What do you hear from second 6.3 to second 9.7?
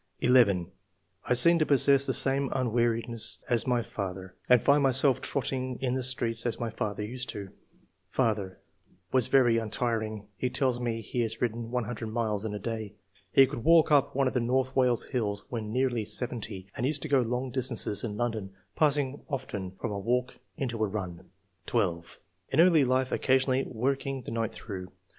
as my father used to do." Father— ^Was very